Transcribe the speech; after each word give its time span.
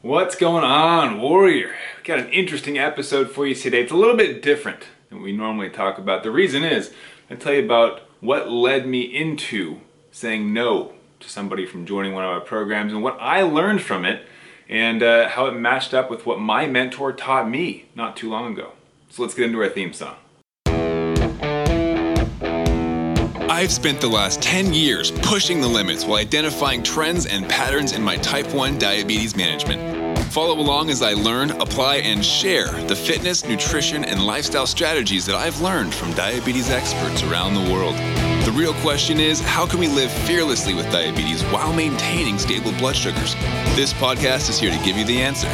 What's 0.00 0.36
going 0.36 0.62
on, 0.62 1.20
Warrior? 1.20 1.74
We 1.96 2.04
got 2.04 2.20
an 2.20 2.28
interesting 2.28 2.78
episode 2.78 3.32
for 3.32 3.48
you 3.48 3.54
today. 3.56 3.82
It's 3.82 3.90
a 3.90 3.96
little 3.96 4.16
bit 4.16 4.42
different 4.42 4.84
than 5.08 5.20
we 5.20 5.32
normally 5.32 5.70
talk 5.70 5.98
about. 5.98 6.22
The 6.22 6.30
reason 6.30 6.62
is 6.62 6.92
I 7.28 7.34
tell 7.34 7.52
you 7.52 7.64
about 7.64 8.02
what 8.20 8.48
led 8.48 8.86
me 8.86 9.00
into 9.00 9.80
saying 10.12 10.52
no 10.54 10.92
to 11.18 11.28
somebody 11.28 11.66
from 11.66 11.84
joining 11.84 12.14
one 12.14 12.22
of 12.22 12.30
our 12.30 12.40
programs 12.40 12.92
and 12.92 13.02
what 13.02 13.18
I 13.18 13.42
learned 13.42 13.82
from 13.82 14.04
it 14.04 14.24
and 14.68 15.02
uh, 15.02 15.30
how 15.30 15.46
it 15.46 15.54
matched 15.54 15.92
up 15.92 16.08
with 16.12 16.24
what 16.24 16.38
my 16.38 16.68
mentor 16.68 17.12
taught 17.12 17.50
me 17.50 17.86
not 17.96 18.16
too 18.16 18.30
long 18.30 18.52
ago. 18.52 18.74
So 19.10 19.22
let's 19.22 19.34
get 19.34 19.46
into 19.46 19.60
our 19.60 19.68
theme 19.68 19.92
song. 19.92 20.14
I've 23.58 23.72
spent 23.72 24.00
the 24.00 24.06
last 24.06 24.40
10 24.40 24.72
years 24.72 25.10
pushing 25.10 25.60
the 25.60 25.66
limits 25.66 26.04
while 26.04 26.20
identifying 26.20 26.80
trends 26.80 27.26
and 27.26 27.48
patterns 27.48 27.90
in 27.90 28.00
my 28.00 28.16
type 28.18 28.54
1 28.54 28.78
diabetes 28.78 29.34
management. 29.34 30.16
Follow 30.32 30.60
along 30.60 30.90
as 30.90 31.02
I 31.02 31.14
learn, 31.14 31.50
apply, 31.50 31.96
and 31.96 32.24
share 32.24 32.70
the 32.86 32.94
fitness, 32.94 33.44
nutrition, 33.44 34.04
and 34.04 34.24
lifestyle 34.24 34.64
strategies 34.64 35.26
that 35.26 35.34
I've 35.34 35.60
learned 35.60 35.92
from 35.92 36.12
diabetes 36.12 36.70
experts 36.70 37.24
around 37.24 37.54
the 37.54 37.72
world. 37.72 37.96
The 38.46 38.54
real 38.54 38.74
question 38.74 39.18
is 39.18 39.40
how 39.40 39.66
can 39.66 39.80
we 39.80 39.88
live 39.88 40.12
fearlessly 40.12 40.72
with 40.72 40.88
diabetes 40.92 41.42
while 41.46 41.72
maintaining 41.72 42.38
stable 42.38 42.70
blood 42.78 42.94
sugars? 42.94 43.34
This 43.74 43.92
podcast 43.92 44.50
is 44.50 44.60
here 44.60 44.70
to 44.70 44.84
give 44.84 44.96
you 44.96 45.04
the 45.04 45.20
answer. 45.20 45.48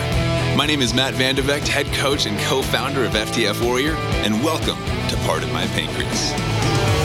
My 0.58 0.66
name 0.66 0.82
is 0.82 0.92
Matt 0.92 1.14
Vandevecht, 1.14 1.68
head 1.68 1.86
coach 1.94 2.26
and 2.26 2.38
co 2.40 2.60
founder 2.60 3.06
of 3.06 3.12
FTF 3.12 3.64
Warrior, 3.64 3.94
and 4.26 4.44
welcome 4.44 4.76
to 5.08 5.16
Part 5.24 5.42
of 5.42 5.50
My 5.54 5.64
Pancreas. 5.68 7.03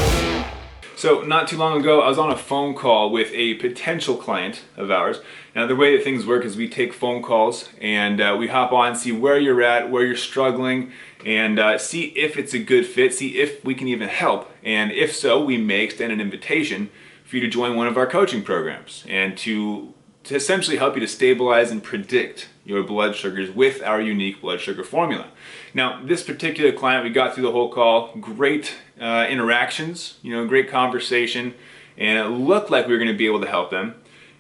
So, 1.00 1.22
not 1.22 1.48
too 1.48 1.56
long 1.56 1.80
ago, 1.80 2.02
I 2.02 2.10
was 2.10 2.18
on 2.18 2.30
a 2.30 2.36
phone 2.36 2.76
call 2.76 3.10
with 3.10 3.32
a 3.34 3.54
potential 3.54 4.18
client 4.18 4.64
of 4.76 4.92
ours. 4.92 5.22
Now, 5.56 5.66
the 5.66 5.74
way 5.74 5.96
that 5.96 6.04
things 6.04 6.26
work 6.26 6.44
is 6.44 6.58
we 6.58 6.68
take 6.68 6.92
phone 6.92 7.24
calls 7.24 7.70
and 7.80 8.20
uh, 8.20 8.36
we 8.38 8.50
hop 8.50 8.74
on, 8.74 8.98
see 8.98 9.14
where 9.14 9.40
you're 9.40 9.62
at, 9.62 9.90
where 9.90 10.06
you're 10.06 10.18
struggling, 10.18 10.92
and 11.26 11.58
uh, 11.58 11.78
see 11.78 12.08
if 12.18 12.36
it's 12.36 12.54
a 12.54 12.60
good 12.60 12.86
fit, 12.86 13.14
see 13.14 13.40
if 13.40 13.64
we 13.64 13.76
can 13.76 13.88
even 13.88 14.10
help. 14.10 14.52
And 14.62 14.92
if 14.92 15.16
so, 15.16 15.42
we 15.42 15.56
may 15.56 15.86
extend 15.86 16.12
an 16.12 16.20
invitation 16.20 16.90
for 17.24 17.38
you 17.38 17.42
to 17.44 17.48
join 17.48 17.78
one 17.78 17.88
of 17.88 17.96
our 17.96 18.06
coaching 18.06 18.44
programs 18.44 19.06
and 19.08 19.38
to, 19.38 19.94
to 20.26 20.36
essentially 20.36 20.76
help 20.76 20.96
you 20.96 21.00
to 21.00 21.08
stabilize 21.08 21.72
and 21.72 21.82
predict 21.82 22.50
your 22.66 22.84
blood 22.84 23.16
sugars 23.16 23.50
with 23.50 23.82
our 23.84 24.02
unique 24.02 24.42
blood 24.42 24.60
sugar 24.60 24.84
formula. 24.84 25.30
Now, 25.74 26.04
this 26.04 26.24
particular 26.24 26.74
client, 26.74 27.06
we 27.06 27.10
got 27.10 27.34
through 27.34 27.44
the 27.44 27.54
whole 27.54 27.72
call, 27.72 28.14
great 28.18 28.76
uh, 29.00 29.28
interactions, 29.30 30.18
you 30.22 30.36
know, 30.36 30.46
great 30.48 30.70
conversation, 30.70 31.54
and 31.98 32.18
it 32.18 32.30
looked 32.30 32.70
like 32.70 32.88
we 32.88 32.94
were 32.94 33.00
going 33.00 33.12
to 33.12 33.18
be 33.18 33.26
able 33.26 33.42
to 33.42 33.48
help 33.48 33.72
them. 33.72 33.96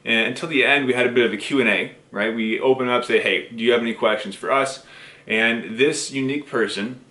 And 0.05 0.27
until 0.27 0.49
the 0.49 0.63
end, 0.63 0.85
we 0.85 0.93
had 0.93 1.07
a 1.07 1.11
bit 1.11 1.25
of 1.25 1.33
a 1.33 1.37
Q&A, 1.37 1.95
right? 2.11 2.33
We 2.33 2.59
open 2.59 2.87
up, 2.87 3.03
say, 3.03 3.21
hey, 3.21 3.49
do 3.49 3.63
you 3.63 3.71
have 3.71 3.81
any 3.81 3.93
questions 3.93 4.35
for 4.35 4.51
us? 4.51 4.85
And 5.27 5.77
this 5.77 6.11
unique 6.11 6.47
person 6.47 7.01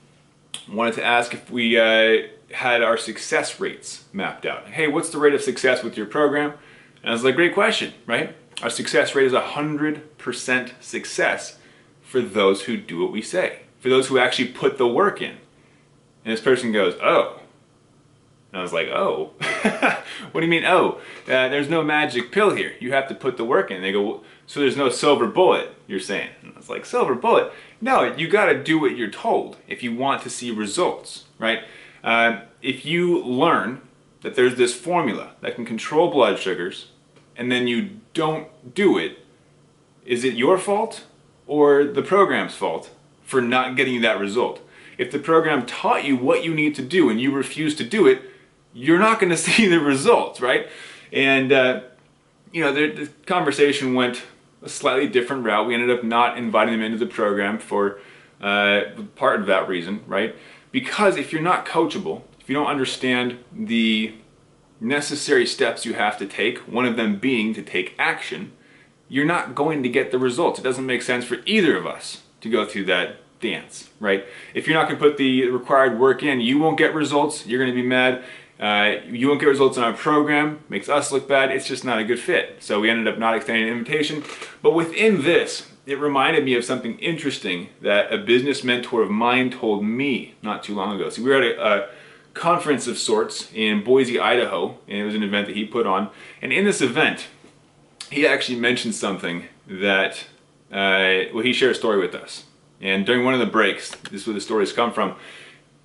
wanted 0.71 0.95
to 0.95 1.05
ask 1.05 1.35
if 1.35 1.51
we 1.51 1.79
uh, 1.79 2.29
had 2.53 2.83
our 2.83 2.97
success 2.97 3.61
rates 3.61 4.05
mapped 4.13 4.47
out. 4.47 4.67
Hey, 4.69 4.89
what's 4.89 5.11
the 5.11 5.19
rate 5.19 5.35
of 5.35 5.43
success 5.43 5.83
with 5.83 5.97
your 5.97 6.07
program? 6.07 6.55
And 7.03 7.11
I 7.11 7.13
was 7.13 7.25
like, 7.25 7.37
great 7.37 7.55
question, 7.55 7.93
right? 8.07 8.35
Our 8.63 8.71
success 8.71 9.15
rate 9.15 9.27
is 9.27 9.33
100% 9.33 10.71
success 10.81 11.59
for 12.03 12.21
those 12.21 12.63
who 12.63 12.77
do 12.77 13.03
what 13.03 13.13
we 13.13 13.23
say 13.23 13.61
for 13.79 13.89
those 13.89 14.09
who 14.09 14.19
actually 14.19 14.49
put 14.49 14.79
the 14.79 14.89
work 14.89 15.23
in. 15.23 15.37
And 16.25 16.33
this 16.33 16.41
person 16.41 16.73
goes, 16.73 16.95
oh. 17.03 17.38
And 18.53 18.61
I 18.61 18.63
was 18.63 18.73
like, 18.73 18.89
oh. 18.89 19.33
what 20.33 20.41
do 20.41 20.47
you 20.47 20.51
mean, 20.51 20.65
oh? 20.65 21.01
Uh, 21.27 21.49
there's 21.49 21.69
no 21.69 21.83
magic 21.83 22.33
pill 22.33 22.55
here. 22.55 22.73
You 22.81 22.93
have 22.93 23.09
to 23.09 23.15
put 23.15 23.37
the 23.37 23.45
work 23.45 23.71
in. 23.71 23.77
And 23.77 23.85
they 23.85 23.93
go, 23.93 24.23
so 24.47 24.61
there's 24.61 24.77
no 24.77 24.89
silver 24.89 25.27
bullet, 25.27 25.75
you're 25.87 26.01
saying. 26.01 26.31
And 26.43 26.55
I 26.55 26.57
was 26.57 26.71
like, 26.71 26.87
silver 26.87 27.15
bullet? 27.15 27.53
No, 27.81 28.05
you 28.15 28.29
got 28.29 28.47
to 28.47 28.63
do 28.63 28.79
what 28.79 28.97
you're 28.97 29.11
told 29.11 29.59
if 29.67 29.83
you 29.83 29.95
want 29.95 30.23
to 30.23 30.31
see 30.31 30.51
results, 30.51 31.25
right? 31.39 31.61
Uh, 32.03 32.41
if 32.63 32.87
you 32.87 33.23
learn 33.23 33.83
that 34.23 34.35
there's 34.35 34.57
this 34.57 34.75
formula 34.75 35.33
that 35.43 35.55
can 35.55 35.65
control 35.65 36.11
blood 36.11 36.39
sugars 36.39 36.89
and 37.37 37.53
then 37.53 37.69
you 37.69 38.01
don't 38.15 38.49
do 38.75 38.99
it, 38.99 39.19
is 40.05 40.25
it 40.25 40.35
your 40.35 40.59
fault 40.59 41.05
or 41.47 41.85
the 41.85 42.03
program's 42.03 42.55
fault? 42.55 42.91
for 43.29 43.43
not 43.43 43.77
getting 43.77 43.93
you 43.93 44.01
that 44.01 44.19
result. 44.19 44.59
If 44.97 45.11
the 45.11 45.19
program 45.19 45.67
taught 45.67 46.03
you 46.03 46.17
what 46.17 46.45
you 46.45 46.55
need 46.55 46.75
to 46.77 46.83
do 46.83 47.11
and 47.11 47.21
you 47.21 47.31
refuse 47.31 47.75
to 47.77 47.85
do 47.85 48.07
it, 48.07 48.23
you're 48.73 48.99
not 48.99 49.21
going 49.21 49.31
to 49.37 49.37
see 49.37 49.67
the 49.67 49.81
results, 49.81 50.41
right? 50.41 50.69
And, 51.13 51.53
uh, 51.53 51.81
you 52.53 52.63
know, 52.63 52.73
the, 52.73 53.05
the, 53.05 53.07
conversation 53.27 53.95
went 53.95 54.23
a 54.63 54.69
slightly 54.69 55.09
different 55.09 55.45
route. 55.45 55.67
We 55.67 55.75
ended 55.75 55.91
up 55.91 56.05
not 56.05 56.37
inviting 56.37 56.75
them 56.75 56.83
into 56.83 56.99
the 56.99 57.07
program 57.07 57.59
for 57.59 58.01
uh, 58.41 58.83
part 59.17 59.41
of 59.41 59.47
that 59.47 59.69
reason, 59.69 60.03
right? 60.07 60.35
Because 60.73 61.17
if 61.17 61.33
you're 61.33 61.43
not 61.43 61.67
coachable, 61.67 62.23
if 62.41 62.49
you 62.49 62.55
don't 62.55 62.67
understand 62.67 63.39
the 63.53 64.15
necessary 64.81 65.47
steps 65.47 65.85
you 65.85 65.95
have 65.95 66.19
to 66.19 66.27
take, 66.27 66.59
one 66.61 66.85
of 66.85 66.97
them 66.97 67.19
being 67.19 67.55
to 67.55 67.63
take 67.63 67.95
action, 67.99 68.53
you're 69.09 69.25
not 69.25 69.55
going 69.55 69.83
to 69.83 69.89
get 69.89 70.11
the 70.11 70.19
results. 70.19 70.59
It 70.59 70.63
doesn't 70.63 70.87
make 70.87 71.03
sense 71.03 71.25
for 71.25 71.39
either 71.47 71.77
of 71.77 71.87
us 71.87 72.23
to 72.41 72.51
go 72.51 72.65
through 72.65 72.85
that 72.87 73.17
dance, 73.41 73.91
right? 74.01 74.25
If 74.55 74.67
you're 74.67 74.79
not 74.79 74.89
going 74.89 74.99
to 74.99 75.05
put 75.05 75.17
the 75.17 75.49
required 75.49 75.99
work 75.99 76.23
in, 76.23 76.41
you 76.41 76.59
won't 76.59 76.79
get 76.79 76.95
results. 76.95 77.47
You're 77.47 77.59
going 77.59 77.75
to 77.75 77.81
be 77.83 77.87
mad. 77.87 78.25
Uh, 78.59 78.97
you 79.07 79.29
won't 79.29 79.41
get 79.41 79.47
results 79.47 79.77
in 79.77 79.85
our 79.85 79.93
program. 79.93 80.61
Makes 80.69 80.89
us 80.89 81.13
look 81.13 81.29
bad. 81.29 81.51
It's 81.51 81.67
just 81.67 81.85
not 81.85 81.99
a 81.99 82.05
good 82.05 82.19
fit. 82.19 82.57
So 82.61 82.81
we 82.81 82.91
ended 82.91 83.07
up 83.07 83.19
not 83.19 83.37
extending 83.37 83.69
an 83.69 83.71
invitation. 83.71 84.25
But 84.63 84.75
within 84.75 85.23
this, 85.23 85.71
it 85.87 85.99
reminded 85.99 86.45
me 86.45 86.55
of 86.55 86.65
something 86.65 86.99
interesting 86.99 87.69
that 87.81 88.13
a 88.13 88.19
business 88.19 88.65
mentor 88.65 89.03
of 89.03 89.11
mine 89.11 89.51
told 89.51 89.85
me 89.85 90.35
not 90.43 90.63
too 90.63 90.75
long 90.75 90.95
ago. 90.95 91.09
So 91.09 91.23
we 91.23 91.31
were 91.31 91.37
at 91.37 91.45
a, 91.45 91.85
a 91.85 91.89
conference 92.35 92.87
of 92.87 92.99
sorts 92.99 93.51
in 93.53 93.85
Boise, 93.85 94.19
Idaho, 94.19 94.79
and 94.87 94.99
it 94.99 95.05
was 95.05 95.15
an 95.15 95.23
event 95.23 95.47
that 95.47 95.57
he 95.57 95.65
put 95.65 95.87
on. 95.87 96.11
And 96.43 96.53
in 96.53 96.65
this 96.65 96.81
event, 96.81 97.29
he 98.11 98.27
actually 98.27 98.59
mentioned 98.59 98.95
something 98.95 99.45
that 99.67 100.27
uh, 100.71 101.33
well, 101.33 101.43
he 101.43 101.53
shared 101.53 101.73
a 101.73 101.75
story 101.75 101.99
with 101.99 102.15
us. 102.15 102.45
And 102.81 103.07
during 103.07 103.25
one 103.25 103.35
of 103.35 103.41
the 103.41 103.47
breaks, 103.47 103.91
this 104.11 104.23
is 104.23 104.27
where 104.27 104.35
the 104.35 104.41
stories 104.41 104.73
come 104.73 104.93
from. 104.93 105.17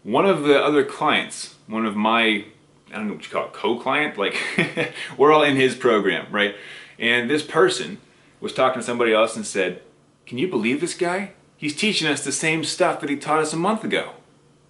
One 0.03 0.25
of 0.25 0.43
the 0.43 0.61
other 0.61 0.83
clients, 0.83 1.55
one 1.67 1.85
of 1.85 1.95
my, 1.95 2.45
I 2.93 2.97
don't 2.97 3.07
know 3.07 3.13
what 3.13 3.25
you 3.25 3.31
call 3.31 3.45
it, 3.45 3.53
co-client, 3.53 4.17
like 4.17 4.35
we're 5.17 5.31
all 5.31 5.43
in 5.43 5.55
his 5.55 5.75
program, 5.75 6.27
right? 6.31 6.55
And 6.99 7.29
this 7.29 7.43
person 7.43 7.99
was 8.39 8.53
talking 8.53 8.79
to 8.81 8.85
somebody 8.85 9.13
else 9.13 9.35
and 9.35 9.45
said, 9.45 9.81
"Can 10.25 10.37
you 10.37 10.47
believe 10.47 10.79
this 10.79 10.93
guy? 10.93 11.31
He's 11.57 11.75
teaching 11.75 12.07
us 12.07 12.23
the 12.23 12.31
same 12.31 12.63
stuff 12.63 12.99
that 12.99 13.09
he 13.09 13.15
taught 13.15 13.39
us 13.39 13.53
a 13.53 13.57
month 13.57 13.83
ago." 13.83 14.13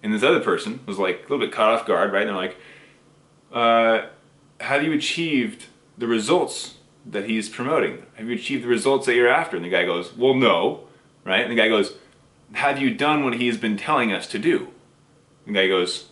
And 0.02 0.12
this 0.12 0.22
other 0.22 0.40
person 0.40 0.80
was 0.86 0.98
like 0.98 1.18
a 1.18 1.22
little 1.22 1.38
bit 1.38 1.52
caught 1.52 1.72
off 1.72 1.86
guard, 1.86 2.12
right? 2.12 2.26
And 2.26 2.30
they're 2.30 2.36
like, 2.36 2.56
uh, 3.52 4.06
"Have 4.60 4.82
you 4.82 4.92
achieved 4.92 5.66
the 5.96 6.06
results 6.06 6.74
that 7.06 7.28
he's 7.28 7.48
promoting? 7.48 8.04
Have 8.14 8.28
you 8.28 8.34
achieved 8.34 8.64
the 8.64 8.68
results 8.68 9.06
that 9.06 9.14
you're 9.14 9.28
after? 9.28 9.56
And 9.56 9.64
the 9.64 9.70
guy 9.70 9.84
goes, 9.84 10.16
Well, 10.16 10.34
no. 10.34 10.84
Right? 11.24 11.40
And 11.40 11.50
the 11.50 11.56
guy 11.56 11.68
goes, 11.68 11.94
Have 12.52 12.78
you 12.78 12.94
done 12.94 13.24
what 13.24 13.34
he's 13.34 13.56
been 13.56 13.76
telling 13.76 14.12
us 14.12 14.26
to 14.28 14.38
do? 14.38 14.68
And 15.46 15.54
the 15.54 15.60
guy 15.60 15.68
goes, 15.68 16.08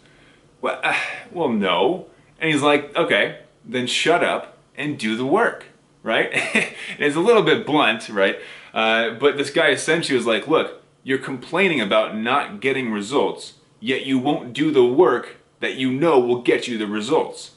Well, 0.62 0.80
uh, 0.82 0.96
well 1.30 1.50
no. 1.50 2.06
And 2.40 2.50
he's 2.50 2.62
like, 2.62 2.96
Okay, 2.96 3.40
then 3.64 3.86
shut 3.86 4.24
up 4.24 4.56
and 4.74 4.98
do 4.98 5.16
the 5.16 5.26
work. 5.26 5.66
Right? 6.02 6.30
it's 6.98 7.16
a 7.16 7.20
little 7.20 7.42
bit 7.42 7.66
blunt, 7.66 8.08
right? 8.08 8.38
Uh, 8.72 9.10
but 9.10 9.36
this 9.36 9.50
guy 9.50 9.68
essentially 9.68 10.16
was 10.16 10.26
like, 10.26 10.48
Look, 10.48 10.82
you're 11.04 11.18
complaining 11.18 11.80
about 11.80 12.16
not 12.16 12.60
getting 12.60 12.90
results, 12.90 13.54
yet 13.80 14.06
you 14.06 14.18
won't 14.18 14.54
do 14.54 14.70
the 14.70 14.84
work 14.84 15.36
that 15.60 15.74
you 15.74 15.92
know 15.92 16.18
will 16.18 16.42
get 16.42 16.66
you 16.66 16.78
the 16.78 16.86
results. 16.86 17.52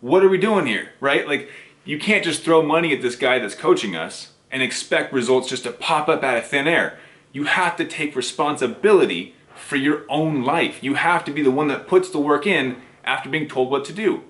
What 0.00 0.22
are 0.22 0.28
we 0.28 0.36
doing 0.36 0.66
here, 0.66 0.90
right? 1.00 1.26
Like, 1.26 1.50
you 1.84 1.98
can't 1.98 2.24
just 2.24 2.42
throw 2.42 2.62
money 2.62 2.92
at 2.94 3.02
this 3.02 3.16
guy 3.16 3.38
that's 3.38 3.54
coaching 3.54 3.96
us 3.96 4.32
and 4.50 4.62
expect 4.62 5.12
results 5.12 5.48
just 5.48 5.64
to 5.64 5.72
pop 5.72 6.08
up 6.08 6.22
out 6.22 6.36
of 6.36 6.46
thin 6.46 6.66
air. 6.66 6.98
You 7.32 7.44
have 7.44 7.76
to 7.76 7.84
take 7.84 8.14
responsibility 8.14 9.34
for 9.54 9.76
your 9.76 10.02
own 10.08 10.42
life. 10.42 10.82
You 10.82 10.94
have 10.94 11.24
to 11.24 11.32
be 11.32 11.42
the 11.42 11.50
one 11.50 11.68
that 11.68 11.86
puts 11.86 12.10
the 12.10 12.18
work 12.18 12.46
in 12.46 12.76
after 13.04 13.28
being 13.28 13.48
told 13.48 13.70
what 13.70 13.84
to 13.86 13.92
do. 13.92 14.22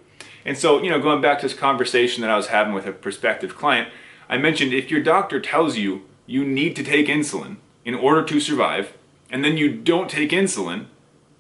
And 0.45 0.59
so, 0.59 0.83
you 0.83 0.91
know, 0.91 1.01
going 1.01 1.23
back 1.23 1.41
to 1.41 1.47
this 1.49 1.57
conversation 1.57 2.21
that 2.21 2.31
I 2.31 2.37
was 2.37 2.49
having 2.49 2.75
with 2.75 2.87
a 2.87 2.93
prospective 2.93 3.57
client, 3.57 3.89
I 4.29 4.39
mentioned 4.39 4.73
if 4.73 4.91
your 4.91 5.03
doctor 5.03 5.41
tells 5.41 5.77
you 5.77 6.03
you 6.27 6.45
need 6.45 6.77
to 6.77 6.85
take 6.85 7.07
insulin 7.07 7.57
in 7.85 7.95
order 7.95 8.23
to 8.25 8.41
survive, 8.41 8.95
and 9.31 9.45
then 9.45 9.57
you 9.57 9.71
don't 9.71 10.11
take 10.11 10.31
insulin, 10.31 10.87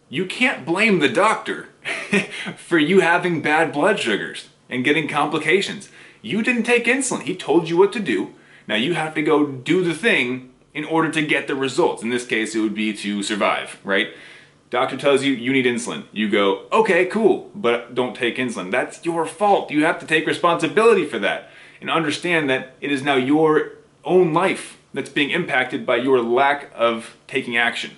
you 0.09 0.27
can't 0.27 0.67
blame 0.67 0.99
the 0.99 1.09
doctor 1.09 1.69
for 2.57 2.79
you 2.79 3.01
having 3.01 3.43
bad 3.43 3.73
blood 3.73 3.99
sugars 3.99 4.49
and 4.69 4.85
getting 4.85 5.09
complications. 5.09 5.89
You 6.23 6.43
didn't 6.43 6.65
take 6.65 6.85
insulin. 6.85 7.23
He 7.23 7.37
told 7.37 7.69
you 7.69 7.77
what 7.77 7.93
to 7.95 8.01
do. 8.01 8.35
Now 8.67 8.77
you 8.77 8.95
have 8.95 9.15
to 9.15 9.23
go 9.23 9.47
do 9.47 9.85
the 9.85 9.95
thing 9.95 10.54
in 10.75 10.85
order 10.85 11.11
to 11.11 11.23
get 11.23 11.47
the 11.47 11.55
results. 11.55 12.03
In 12.03 12.11
this 12.11 12.27
case, 12.27 12.55
it 12.55 12.61
would 12.61 12.75
be 12.75 12.93
to 12.93 13.23
survive, 13.23 13.79
right? 13.85 14.09
Doctor 14.71 14.97
tells 14.97 15.23
you 15.23 15.33
you 15.33 15.53
need 15.53 15.67
insulin. 15.67 16.05
You 16.13 16.29
go, 16.29 16.67
okay, 16.73 17.07
cool, 17.07 17.51
but 17.55 17.95
don't 17.95 18.17
take 18.17 18.37
insulin. 18.37 18.73
That's 18.73 19.05
your 19.05 19.25
fault. 19.25 19.71
You 19.71 19.85
have 19.85 20.01
to 20.01 20.07
take 20.07 20.27
responsibility 20.27 21.07
for 21.07 21.21
that 21.21 21.49
and 21.81 21.89
understand 21.89 22.51
that 22.51 22.75
it 22.81 22.91
is 22.91 23.03
now 23.03 23.15
your 23.15 23.73
own 24.05 24.33
life 24.33 24.79
that's 24.93 25.11
being 25.11 25.31
impacted 25.31 25.87
by 25.87 25.97
your 25.97 26.21
lack 26.21 26.73
of 26.75 27.17
taking 27.29 27.57
action. 27.57 27.93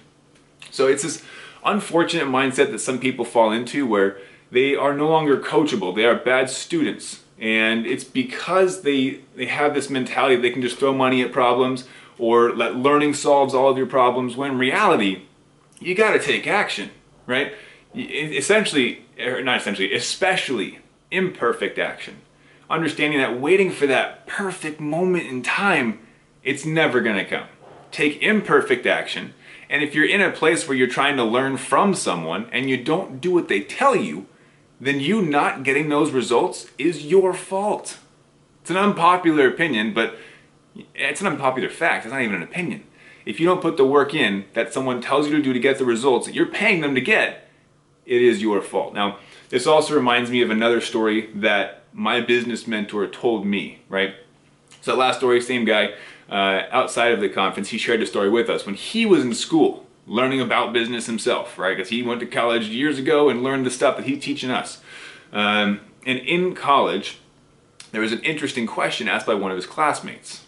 So 0.70 0.86
it's 0.86 1.02
this 1.02 1.22
unfortunate 1.64 2.26
mindset 2.26 2.70
that 2.70 2.80
some 2.80 2.98
people 2.98 3.24
fall 3.24 3.52
into 3.52 3.86
where 3.86 4.18
they 4.50 4.74
are 4.74 4.94
no 4.94 5.08
longer 5.08 5.38
coachable. 5.38 5.94
They 5.94 6.04
are 6.04 6.14
bad 6.14 6.50
students. 6.50 7.22
And 7.38 7.86
it's 7.86 8.04
because 8.04 8.82
they 8.82 9.20
they 9.34 9.46
have 9.46 9.74
this 9.74 9.90
mentality 9.90 10.36
they 10.36 10.50
can 10.50 10.62
just 10.62 10.78
throw 10.78 10.94
money 10.94 11.22
at 11.22 11.32
problems 11.32 11.86
or 12.18 12.54
let 12.54 12.76
learning 12.76 13.14
solves 13.14 13.54
all 13.54 13.68
of 13.68 13.76
your 13.76 13.86
problems 13.86 14.36
when 14.36 14.58
reality 14.58 15.22
you 15.80 15.94
got 15.94 16.12
to 16.12 16.18
take 16.18 16.46
action, 16.46 16.90
right? 17.26 17.52
Essentially, 17.94 19.04
or 19.18 19.42
not 19.42 19.60
essentially, 19.60 19.94
especially 19.94 20.78
imperfect 21.10 21.78
action. 21.78 22.16
Understanding 22.68 23.20
that 23.20 23.40
waiting 23.40 23.70
for 23.70 23.86
that 23.86 24.26
perfect 24.26 24.80
moment 24.80 25.26
in 25.26 25.42
time, 25.42 26.00
it's 26.42 26.64
never 26.64 27.00
going 27.00 27.16
to 27.16 27.24
come. 27.24 27.46
Take 27.90 28.22
imperfect 28.22 28.86
action, 28.86 29.34
and 29.70 29.82
if 29.82 29.94
you're 29.94 30.08
in 30.08 30.20
a 30.20 30.30
place 30.30 30.66
where 30.66 30.76
you're 30.76 30.86
trying 30.86 31.16
to 31.16 31.24
learn 31.24 31.56
from 31.56 31.94
someone 31.94 32.48
and 32.52 32.68
you 32.68 32.82
don't 32.82 33.20
do 33.20 33.32
what 33.32 33.48
they 33.48 33.60
tell 33.60 33.96
you, 33.96 34.26
then 34.80 35.00
you 35.00 35.22
not 35.22 35.62
getting 35.62 35.88
those 35.88 36.10
results 36.10 36.66
is 36.78 37.06
your 37.06 37.32
fault. 37.32 37.98
It's 38.60 38.70
an 38.70 38.76
unpopular 38.76 39.46
opinion, 39.46 39.94
but 39.94 40.16
it's 40.94 41.20
an 41.20 41.26
unpopular 41.26 41.68
fact. 41.68 42.04
It's 42.04 42.12
not 42.12 42.22
even 42.22 42.36
an 42.36 42.42
opinion. 42.42 42.84
If 43.24 43.40
you 43.40 43.46
don't 43.46 43.60
put 43.60 43.76
the 43.76 43.84
work 43.84 44.14
in 44.14 44.44
that 44.54 44.72
someone 44.72 45.02
tells 45.02 45.28
you 45.28 45.36
to 45.36 45.42
do 45.42 45.52
to 45.52 45.58
get 45.58 45.78
the 45.78 45.84
results 45.84 46.26
that 46.26 46.34
you're 46.34 46.46
paying 46.46 46.80
them 46.80 46.94
to 46.94 47.00
get, 47.00 47.48
it 48.04 48.22
is 48.22 48.40
your 48.40 48.62
fault. 48.62 48.94
Now, 48.94 49.18
this 49.48 49.66
also 49.66 49.94
reminds 49.94 50.30
me 50.30 50.42
of 50.42 50.50
another 50.50 50.80
story 50.80 51.30
that 51.34 51.84
my 51.92 52.20
business 52.20 52.66
mentor 52.66 53.06
told 53.06 53.44
me, 53.44 53.80
right? 53.88 54.14
So, 54.80 54.92
that 54.92 54.98
last 54.98 55.18
story, 55.18 55.40
same 55.40 55.64
guy, 55.64 55.94
uh, 56.28 56.62
outside 56.70 57.12
of 57.12 57.20
the 57.20 57.28
conference, 57.28 57.70
he 57.70 57.78
shared 57.78 58.02
a 58.02 58.06
story 58.06 58.30
with 58.30 58.48
us 58.48 58.64
when 58.64 58.76
he 58.76 59.06
was 59.06 59.24
in 59.24 59.34
school 59.34 59.86
learning 60.06 60.40
about 60.40 60.72
business 60.72 61.06
himself, 61.06 61.58
right? 61.58 61.76
Because 61.76 61.90
he 61.90 62.02
went 62.02 62.20
to 62.20 62.26
college 62.26 62.68
years 62.68 62.98
ago 62.98 63.28
and 63.28 63.42
learned 63.42 63.66
the 63.66 63.70
stuff 63.70 63.96
that 63.96 64.06
he's 64.06 64.22
teaching 64.22 64.50
us. 64.50 64.80
Um, 65.32 65.80
and 66.06 66.18
in 66.20 66.54
college, 66.54 67.18
there 67.90 68.00
was 68.00 68.12
an 68.12 68.20
interesting 68.20 68.66
question 68.66 69.08
asked 69.08 69.26
by 69.26 69.34
one 69.34 69.50
of 69.50 69.56
his 69.56 69.66
classmates. 69.66 70.45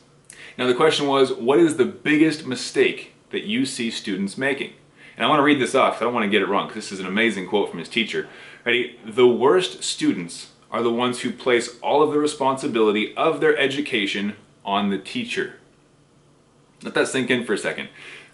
Now, 0.59 0.67
the 0.67 0.75
question 0.75 1.07
was, 1.07 1.33
what 1.33 1.61
is 1.61 1.77
the 1.77 1.85
biggest 1.85 2.45
mistake 2.45 3.13
that 3.31 3.45
you 3.45 3.65
see 3.65 3.93
students 3.93 4.37
making? 4.37 4.73
And 5.17 5.25
I 5.25 5.29
want 5.29 5.39
to 5.39 5.45
read 5.45 5.61
this 5.61 5.77
off, 5.77 5.93
because 5.93 6.03
I 6.03 6.05
don't 6.07 6.15
want 6.15 6.25
to 6.25 6.31
get 6.31 6.43
it 6.43 6.49
wrong, 6.49 6.69
this 6.75 6.91
is 6.91 6.99
an 6.99 7.07
amazing 7.07 7.47
quote 7.47 7.71
from 7.71 7.79
his 7.79 7.89
teacher. 7.89 8.29
Ready? 8.65 8.99
The 9.07 9.29
worst 9.29 9.85
students 9.85 10.51
are 10.73 10.83
the 10.83 10.93
ones 10.93 11.21
who 11.21 11.31
place 11.31 11.79
all 11.81 12.03
of 12.03 12.11
the 12.11 12.19
responsibility 12.19 13.17
of 13.17 13.41
their 13.41 13.57
education 13.57 14.35
on 14.65 14.91
the 14.91 14.99
teacher. 14.99 15.55
Let 16.83 16.95
that 16.95 17.07
sink 17.07 17.31
in 17.31 17.45
for 17.45 17.53
a 17.53 17.59
second. 17.59 17.89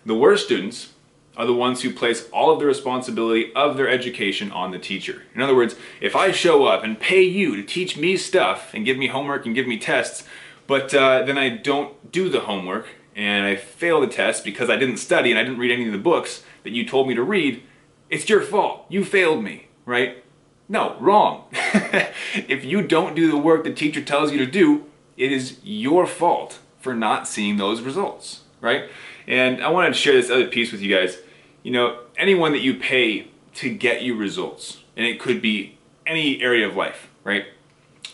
The 0.06 0.14
worst 0.14 0.46
students 0.46 0.94
are 1.36 1.44
the 1.44 1.52
ones 1.52 1.82
who 1.82 1.92
place 1.92 2.28
all 2.30 2.52
of 2.52 2.58
the 2.58 2.66
responsibility 2.66 3.52
of 3.54 3.76
their 3.76 3.88
education 3.88 4.50
on 4.50 4.70
the 4.70 4.78
teacher. 4.78 5.24
In 5.34 5.42
other 5.42 5.54
words, 5.54 5.76
if 6.00 6.16
I 6.16 6.30
show 6.30 6.64
up 6.64 6.84
and 6.84 6.98
pay 6.98 7.22
you 7.22 7.54
to 7.56 7.62
teach 7.62 7.98
me 7.98 8.16
stuff 8.16 8.72
and 8.72 8.84
give 8.84 8.96
me 8.96 9.08
homework 9.08 9.44
and 9.44 9.54
give 9.54 9.66
me 9.66 9.78
tests, 9.78 10.24
but 10.66 10.94
uh, 10.94 11.22
then 11.22 11.38
I 11.38 11.50
don't 11.50 12.10
do 12.12 12.28
the 12.28 12.40
homework 12.40 12.86
and 13.16 13.46
I 13.46 13.56
fail 13.56 14.00
the 14.00 14.06
test 14.06 14.44
because 14.44 14.70
I 14.70 14.76
didn't 14.76 14.96
study 14.96 15.30
and 15.30 15.38
I 15.38 15.42
didn't 15.42 15.58
read 15.58 15.70
any 15.70 15.86
of 15.86 15.92
the 15.92 15.98
books 15.98 16.42
that 16.64 16.72
you 16.72 16.86
told 16.86 17.08
me 17.08 17.14
to 17.14 17.22
read, 17.22 17.62
it's 18.10 18.28
your 18.28 18.40
fault. 18.40 18.86
You 18.88 19.04
failed 19.04 19.42
me, 19.42 19.68
right? 19.84 20.24
No, 20.68 20.96
wrong. 20.98 21.44
if 21.52 22.64
you 22.64 22.82
don't 22.82 23.14
do 23.14 23.30
the 23.30 23.36
work 23.36 23.64
the 23.64 23.72
teacher 23.72 24.02
tells 24.02 24.32
you 24.32 24.38
to 24.38 24.46
do, 24.46 24.86
it 25.16 25.30
is 25.30 25.58
your 25.62 26.06
fault 26.06 26.58
for 26.80 26.94
not 26.94 27.28
seeing 27.28 27.56
those 27.56 27.80
results, 27.80 28.42
right? 28.60 28.90
And 29.26 29.62
I 29.62 29.68
wanted 29.70 29.88
to 29.88 29.94
share 29.94 30.14
this 30.14 30.30
other 30.30 30.48
piece 30.48 30.72
with 30.72 30.80
you 30.80 30.94
guys. 30.94 31.18
You 31.62 31.72
know, 31.72 32.00
anyone 32.16 32.52
that 32.52 32.60
you 32.60 32.74
pay 32.74 33.28
to 33.54 33.72
get 33.72 34.02
you 34.02 34.16
results, 34.16 34.82
and 34.96 35.06
it 35.06 35.20
could 35.20 35.40
be 35.40 35.78
any 36.06 36.42
area 36.42 36.66
of 36.66 36.76
life, 36.76 37.08
right? 37.22 37.46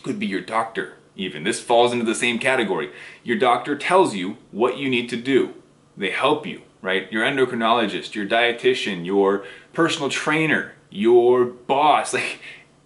Could 0.03 0.19
be 0.19 0.27
your 0.27 0.41
doctor, 0.41 0.97
even. 1.15 1.43
This 1.43 1.61
falls 1.61 1.93
into 1.93 2.05
the 2.05 2.15
same 2.15 2.39
category. 2.39 2.91
Your 3.23 3.37
doctor 3.37 3.75
tells 3.75 4.15
you 4.15 4.37
what 4.51 4.77
you 4.77 4.89
need 4.89 5.09
to 5.09 5.17
do. 5.17 5.53
They 5.97 6.11
help 6.11 6.45
you, 6.45 6.61
right? 6.81 7.11
Your 7.11 7.23
endocrinologist, 7.23 8.15
your 8.15 8.25
dietitian, 8.25 9.05
your 9.05 9.45
personal 9.73 10.09
trainer, 10.09 10.73
your 10.89 11.45
boss, 11.45 12.13
like 12.13 12.39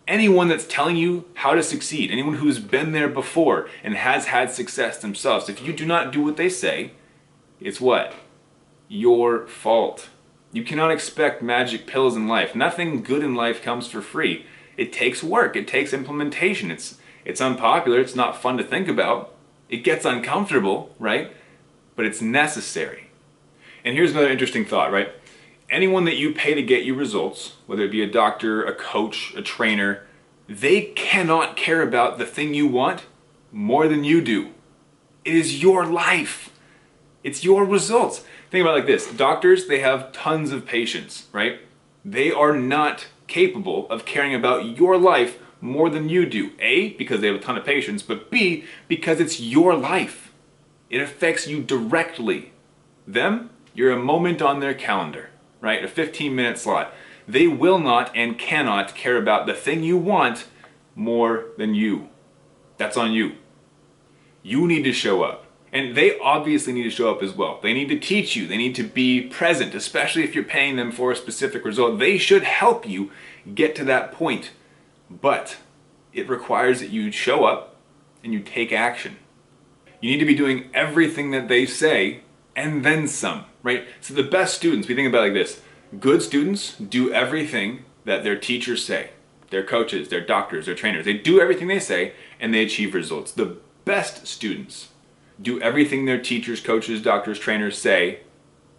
anyone 0.08 0.48
that's 0.48 0.68
telling 0.68 0.96
you 0.96 1.26
how 1.36 1.54
to 1.54 1.64
succeed, 1.64 2.12
anyone 2.12 2.36
who's 2.36 2.60
been 2.60 2.92
there 2.92 3.10
before 3.10 3.68
and 3.84 3.96
has 3.96 4.26
had 4.28 4.52
success 4.52 4.98
themselves. 5.00 5.50
If 5.50 5.62
you 5.64 5.74
do 5.74 5.86
not 5.86 6.12
do 6.12 6.22
what 6.22 6.38
they 6.38 6.50
say, 6.50 6.92
it's 7.60 7.82
what? 7.82 8.14
Your 8.88 9.48
fault. 9.48 10.10
You 10.52 10.64
cannot 10.64 10.92
expect 10.92 11.42
magic 11.42 11.86
pills 11.86 12.16
in 12.16 12.28
life. 12.28 12.56
Nothing 12.56 13.04
good 13.04 13.24
in 13.24 13.36
life 13.36 13.62
comes 13.62 13.88
for 13.88 14.02
free. 14.02 14.46
It 14.78 14.94
takes 14.94 15.24
work, 15.24 15.56
it 15.56 15.68
takes 15.68 15.94
implementation. 15.94 16.72
It's 16.72 16.98
it's 17.26 17.42
unpopular, 17.42 18.00
it's 18.00 18.16
not 18.16 18.42
fun 18.42 18.58
to 18.58 18.64
think 18.64 18.88
about. 18.88 19.34
It 19.68 19.78
gets 19.78 20.06
uncomfortable, 20.06 20.96
right? 21.00 21.36
But 21.96 22.06
it's 22.06 22.22
necessary. 22.22 23.08
And 23.84 23.96
here's 23.96 24.12
another 24.12 24.30
interesting 24.30 24.64
thought, 24.64 24.92
right? 24.92 25.10
Anyone 25.70 26.06
that 26.06 26.18
you 26.18 26.34
pay 26.34 26.54
to 26.54 26.62
get 26.62 26.84
you 26.84 26.94
results, 26.94 27.56
whether 27.66 27.84
it 27.84 27.92
be 27.92 28.04
a 28.04 28.12
doctor, 28.12 28.64
a 28.64 28.74
coach, 28.74 29.34
a 29.36 29.42
trainer, 29.42 30.06
they 30.48 30.82
cannot 30.96 31.58
care 31.58 31.82
about 31.82 32.20
the 32.20 32.26
thing 32.26 32.54
you 32.54 32.68
want 32.68 33.06
more 33.52 33.88
than 33.88 34.04
you 34.04 34.22
do. 34.22 34.52
It 35.24 35.34
is 35.34 35.64
your 35.64 35.86
life. 35.86 36.52
It's 37.24 37.44
your 37.44 37.66
results. 37.66 38.24
Think 38.52 38.62
about 38.62 38.76
it 38.76 38.80
like 38.82 38.86
this. 38.86 39.12
Doctors, 39.12 39.68
they 39.68 39.80
have 39.80 40.12
tons 40.12 40.52
of 40.52 40.68
patients, 40.68 41.26
right? 41.32 41.60
They 42.04 42.32
are 42.32 42.56
not 42.56 43.08
capable 43.28 43.90
of 43.90 44.06
caring 44.06 44.36
about 44.36 44.78
your 44.78 44.98
life 44.98 45.40
more 45.66 45.90
than 45.90 46.10
you 46.10 46.26
do. 46.26 46.52
A, 46.60 46.90
because 46.94 47.22
they 47.22 47.28
have 47.28 47.36
a 47.36 47.40
ton 47.40 47.58
of 47.58 47.66
patients, 47.66 48.04
but 48.04 48.30
B, 48.30 48.66
because 48.88 49.20
it's 49.20 49.40
your 49.40 49.76
life. 49.76 50.32
It 50.90 51.02
affects 51.02 51.48
you 51.48 51.64
directly. 51.64 52.54
Them, 53.08 53.50
you're 53.74 53.92
a 53.92 53.98
moment 53.98 54.42
on 54.42 54.60
their 54.60 54.74
calendar, 54.74 55.30
right? 55.60 55.84
A 55.84 55.88
15 55.88 56.36
minute 56.36 56.58
slot. 56.58 56.94
They 57.28 57.48
will 57.48 57.80
not 57.80 58.16
and 58.16 58.38
cannot 58.38 58.96
care 58.96 59.18
about 59.18 59.48
the 59.48 59.54
thing 59.54 59.84
you 59.84 59.98
want 59.98 60.46
more 60.96 61.46
than 61.58 61.74
you. 61.74 62.10
That's 62.78 62.98
on 62.98 63.12
you. 63.12 63.34
You 64.44 64.68
need 64.68 64.84
to 64.84 64.94
show 64.94 65.24
up. 65.24 65.46
And 65.74 65.98
they 65.98 66.18
obviously 66.20 66.72
need 66.72 66.84
to 66.84 66.90
show 66.90 67.12
up 67.12 67.22
as 67.22 67.34
well. 67.34 67.60
They 67.62 67.74
need 67.74 67.90
to 67.90 68.00
teach 68.00 68.36
you, 68.36 68.48
they 68.48 68.58
need 68.58 68.76
to 68.76 68.84
be 68.84 69.22
present, 69.22 69.76
especially 69.76 70.24
if 70.24 70.34
you're 70.34 70.44
paying 70.44 70.78
them 70.78 70.92
for 70.92 71.12
a 71.12 71.16
specific 71.16 71.66
result. 71.66 72.00
They 72.00 72.18
should 72.18 72.44
help 72.44 72.88
you 72.88 73.12
get 73.54 73.76
to 73.76 73.84
that 73.86 74.14
point. 74.14 74.52
But 75.10 75.58
it 76.14 76.30
requires 76.30 76.80
that 76.80 76.90
you 76.90 77.12
show 77.12 77.46
up 77.46 77.76
and 78.24 78.34
you 78.34 78.40
take 78.40 78.72
action. 78.72 79.18
You 80.02 80.12
need 80.12 80.20
to 80.20 80.26
be 80.26 80.36
doing 80.36 80.70
everything 80.74 81.32
that 81.32 81.48
they 81.48 81.66
say 81.66 82.22
and 82.56 82.86
then 82.86 83.08
some, 83.08 83.46
right? 83.64 83.86
So 84.02 84.14
the 84.14 84.24
best 84.24 84.56
students, 84.56 84.88
we 84.88 84.96
think 84.96 85.10
about 85.10 85.24
like 85.24 85.34
this 85.34 85.62
good 86.00 86.22
students 86.22 86.76
do 86.78 87.14
everything 87.14 87.86
that 88.06 88.24
their 88.24 88.38
teachers 88.38 88.86
say, 88.86 89.12
their 89.50 89.64
coaches, 89.64 90.10
their 90.10 90.26
doctors, 90.26 90.66
their 90.66 90.76
trainers. 90.76 91.06
They 91.06 91.14
do 91.14 91.40
everything 91.40 91.68
they 91.68 91.80
say 91.80 92.14
and 92.40 92.54
they 92.54 92.64
achieve 92.64 92.94
results. 92.94 93.32
The 93.32 93.58
best 93.84 94.28
students 94.28 94.90
do 95.42 95.62
everything 95.62 96.06
their 96.06 96.22
teachers, 96.22 96.62
coaches, 96.62 97.02
doctors, 97.02 97.40
trainers 97.40 97.78
say, 97.78 98.22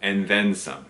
and 0.01 0.27
then 0.27 0.55
some. 0.55 0.85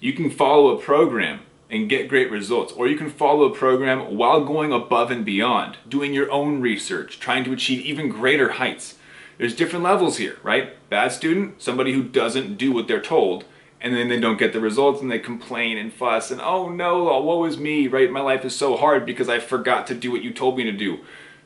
You 0.00 0.12
can 0.12 0.30
follow 0.30 0.76
a 0.76 0.80
program 0.80 1.40
and 1.70 1.88
get 1.88 2.08
great 2.08 2.30
results, 2.30 2.72
or 2.72 2.88
you 2.88 2.96
can 2.96 3.10
follow 3.10 3.44
a 3.44 3.54
program 3.54 4.16
while 4.16 4.44
going 4.44 4.72
above 4.72 5.10
and 5.10 5.24
beyond, 5.24 5.76
doing 5.88 6.12
your 6.12 6.30
own 6.30 6.60
research, 6.60 7.20
trying 7.20 7.44
to 7.44 7.52
achieve 7.52 7.84
even 7.84 8.08
greater 8.08 8.52
heights. 8.52 8.96
There's 9.38 9.56
different 9.56 9.84
levels 9.84 10.16
here, 10.16 10.36
right? 10.42 10.88
Bad 10.90 11.12
student, 11.12 11.62
somebody 11.62 11.92
who 11.92 12.02
doesn't 12.02 12.58
do 12.58 12.72
what 12.72 12.88
they're 12.88 13.00
told, 13.00 13.44
and 13.80 13.94
then 13.94 14.08
they 14.08 14.20
don't 14.20 14.38
get 14.38 14.52
the 14.52 14.60
results 14.60 15.00
and 15.00 15.10
they 15.10 15.18
complain 15.18 15.78
and 15.78 15.92
fuss 15.92 16.30
and 16.30 16.40
oh 16.40 16.68
no, 16.68 17.04
woe 17.04 17.44
is 17.44 17.56
me, 17.56 17.86
right? 17.86 18.10
My 18.10 18.20
life 18.20 18.44
is 18.44 18.54
so 18.54 18.76
hard 18.76 19.06
because 19.06 19.28
I 19.28 19.38
forgot 19.38 19.86
to 19.86 19.94
do 19.94 20.10
what 20.10 20.22
you 20.22 20.32
told 20.32 20.58
me 20.58 20.64
to 20.64 20.72
do. 20.72 20.98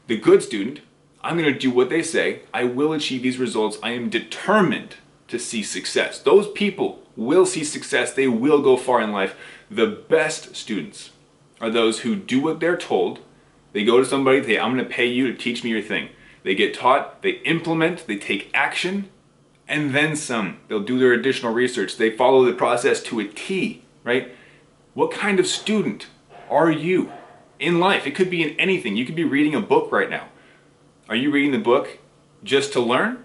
The 0.09 0.19
good 0.19 0.43
student 0.43 0.81
I'm 1.25 1.39
to 1.39 1.53
do 1.53 1.71
what 1.71 1.89
they 1.89 2.03
say. 2.03 2.41
I 2.53 2.65
will 2.65 2.93
achieve 2.93 3.23
these 3.23 3.39
results. 3.39 3.79
I 3.83 3.93
am 3.93 4.11
determined 4.11 4.97
to 5.29 5.39
see 5.39 5.63
success. 5.63 6.19
Those 6.19 6.51
people 6.51 7.03
will 7.17 7.47
see 7.47 7.65
success. 7.65 8.13
They 8.13 8.29
will 8.29 8.61
go 8.61 8.77
far 8.77 9.01
in 9.01 9.11
life. 9.11 9.35
The 9.75 9.89
best 9.89 10.55
students 10.55 11.11
are 11.61 11.69
those 11.69 12.01
who 12.01 12.15
do 12.15 12.41
what 12.41 12.61
they're 12.61 12.77
told. 12.77 13.19
They 13.73 13.85
go 13.85 13.99
to 13.99 14.05
somebody, 14.05 14.39
they 14.39 14.55
say, 14.55 14.59
I'm 14.61 14.73
going 14.73 14.87
to 14.87 14.95
pay 14.95 15.07
you 15.07 15.27
to 15.27 15.37
teach 15.37 15.65
me 15.65 15.71
your 15.71 15.83
thing. 15.83 16.11
They 16.45 16.55
get 16.55 16.75
taught, 16.75 17.23
they 17.23 17.41
implement, 17.41 18.07
they 18.07 18.15
take 18.15 18.53
action, 18.55 19.09
and 19.67 19.93
then 19.93 20.15
some. 20.15 20.59
They'll 20.69 20.85
do 20.85 21.01
their 21.01 21.13
additional 21.13 21.53
research. 21.53 21.97
They 21.97 22.17
follow 22.17 22.45
the 22.45 22.53
process 22.53 23.03
to 23.05 23.19
a 23.19 23.27
T, 23.27 23.83
right? 24.05 24.33
What 24.93 25.11
kind 25.11 25.41
of 25.41 25.47
student 25.49 26.07
are 26.49 26.71
you 26.71 27.11
in 27.59 27.81
life? 27.81 28.07
It 28.07 28.15
could 28.15 28.31
be 28.31 28.45
in 28.45 28.51
anything. 28.61 28.97
You 28.97 29.05
could 29.05 29.17
be 29.17 29.25
reading 29.25 29.57
a 29.57 29.61
book 29.61 29.91
right 29.91 30.09
now. 30.09 30.29
Are 31.09 31.17
you 31.17 31.33
reading 31.33 31.51
the 31.51 31.59
book 31.59 31.99
just 32.45 32.73
to 32.75 32.81
learn? 32.81 33.24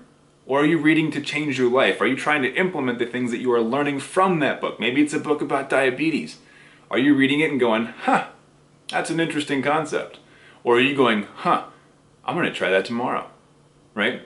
Or 0.50 0.62
are 0.62 0.66
you 0.66 0.80
reading 0.80 1.12
to 1.12 1.22
change 1.22 1.60
your 1.60 1.70
life? 1.70 2.02
Are 2.02 2.08
you 2.08 2.16
trying 2.16 2.42
to 2.42 2.52
implement 2.56 2.98
the 2.98 3.06
things 3.06 3.30
that 3.30 3.38
you 3.38 3.52
are 3.54 3.62
learning 3.62 4.00
from 4.00 4.40
that 4.40 4.60
book? 4.60 4.80
Maybe 4.80 5.00
it's 5.00 5.14
a 5.14 5.20
book 5.20 5.42
about 5.44 5.70
diabetes. 5.70 6.40
Are 6.90 6.98
you 6.98 7.14
reading 7.14 7.40
it 7.40 7.52
and 7.52 7.60
going, 7.60 7.86
huh, 7.86 8.30
that's 8.90 9.12
an 9.12 9.20
interesting 9.20 9.62
concept? 9.62 10.18
Or 10.64 10.78
are 10.78 10.82
you 10.82 10.96
going, 10.96 11.28
huh, 11.36 11.66
I'm 12.26 12.36
going 12.36 12.48
to 12.48 12.52
try 12.52 12.72
that 12.72 12.84
tomorrow, 12.84 13.30
right? 13.94 14.24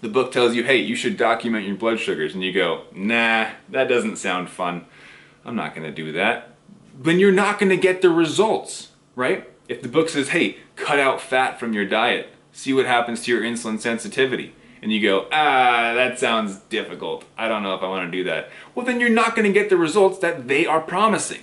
The 0.00 0.08
book 0.08 0.32
tells 0.32 0.54
you, 0.54 0.64
hey, 0.64 0.78
you 0.78 0.96
should 0.96 1.18
document 1.18 1.66
your 1.66 1.76
blood 1.76 2.00
sugars, 2.00 2.32
and 2.32 2.42
you 2.42 2.52
go, 2.54 2.84
nah, 2.94 3.48
that 3.68 3.90
doesn't 3.90 4.16
sound 4.16 4.48
fun. 4.48 4.86
I'm 5.44 5.54
not 5.54 5.74
going 5.74 5.86
to 5.86 5.92
do 5.92 6.12
that. 6.12 6.54
Then 6.98 7.18
you're 7.18 7.30
not 7.30 7.58
going 7.58 7.68
to 7.68 7.76
get 7.76 8.00
the 8.00 8.08
results, 8.08 8.92
right? 9.14 9.46
If 9.68 9.82
the 9.82 9.88
book 9.88 10.08
says, 10.08 10.30
hey, 10.30 10.56
cut 10.76 10.98
out 10.98 11.20
fat 11.20 11.60
from 11.60 11.74
your 11.74 11.84
diet, 11.84 12.30
see 12.52 12.72
what 12.72 12.86
happens 12.86 13.22
to 13.24 13.32
your 13.32 13.42
insulin 13.42 13.78
sensitivity, 13.78 14.54
and 14.82 14.92
you 14.92 15.02
go, 15.02 15.26
ah, 15.32 15.92
that 15.94 16.18
sounds 16.18 16.56
difficult. 16.56 17.24
I 17.36 17.48
don't 17.48 17.62
know 17.62 17.74
if 17.74 17.82
I 17.82 17.88
want 17.88 18.10
to 18.10 18.16
do 18.16 18.24
that. 18.24 18.50
Well, 18.74 18.86
then 18.86 19.00
you're 19.00 19.08
not 19.08 19.34
going 19.34 19.46
to 19.46 19.52
get 19.52 19.70
the 19.70 19.76
results 19.76 20.18
that 20.20 20.48
they 20.48 20.66
are 20.66 20.80
promising, 20.80 21.42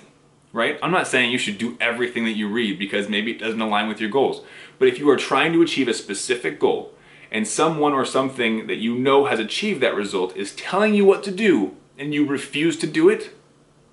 right? 0.52 0.78
I'm 0.82 0.90
not 0.90 1.06
saying 1.06 1.30
you 1.30 1.38
should 1.38 1.58
do 1.58 1.76
everything 1.80 2.24
that 2.24 2.36
you 2.36 2.48
read 2.48 2.78
because 2.78 3.08
maybe 3.08 3.32
it 3.32 3.38
doesn't 3.38 3.60
align 3.60 3.88
with 3.88 4.00
your 4.00 4.10
goals. 4.10 4.42
But 4.78 4.88
if 4.88 4.98
you 4.98 5.08
are 5.10 5.16
trying 5.16 5.52
to 5.52 5.62
achieve 5.62 5.88
a 5.88 5.94
specific 5.94 6.58
goal 6.58 6.92
and 7.30 7.46
someone 7.46 7.92
or 7.92 8.04
something 8.04 8.66
that 8.66 8.76
you 8.76 8.94
know 8.94 9.26
has 9.26 9.38
achieved 9.38 9.80
that 9.82 9.94
result 9.94 10.36
is 10.36 10.54
telling 10.54 10.94
you 10.94 11.04
what 11.04 11.22
to 11.24 11.30
do 11.30 11.76
and 11.98 12.14
you 12.14 12.26
refuse 12.26 12.78
to 12.78 12.86
do 12.86 13.08
it, 13.08 13.34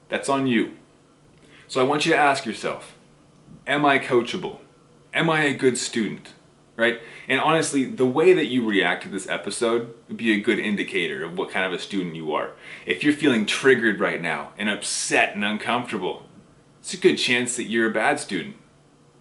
that's 0.10 0.30
on 0.30 0.48
you. 0.48 0.74
So 1.68 1.82
I 1.82 1.86
want 1.86 2.06
you 2.06 2.12
to 2.12 2.18
ask 2.18 2.46
yourself, 2.46 2.96
am 3.66 3.86
I 3.86 4.00
coachable? 4.00 4.60
Am 5.14 5.30
I 5.30 5.44
a 5.44 5.54
good 5.54 5.78
student? 5.78 6.34
Right? 6.76 7.00
And 7.28 7.40
honestly, 7.40 7.86
the 7.86 8.06
way 8.06 8.34
that 8.34 8.48
you 8.48 8.68
react 8.68 9.04
to 9.04 9.10
this 9.10 9.30
episode 9.30 9.94
would 10.08 10.18
be 10.18 10.34
a 10.34 10.42
good 10.42 10.58
indicator 10.58 11.24
of 11.24 11.38
what 11.38 11.52
kind 11.52 11.68
of 11.68 11.74
a 11.74 11.82
student 11.82 12.16
you 12.16 12.34
are. 12.34 12.52
If 12.88 13.04
you're 13.04 13.14
feeling 13.14 13.46
triggered 13.46 14.00
right 14.00 14.20
now 14.20 14.54
and 14.58 14.70
upset 14.70 15.36
and 15.36 15.46
uncomfortable, 15.46 16.24
it's 16.80 16.96
a 16.96 16.98
good 16.98 17.18
chance 17.18 17.56
that 17.58 17.66
you're 17.66 17.90
a 17.90 17.94
bad 17.94 18.20
student. 18.20 18.56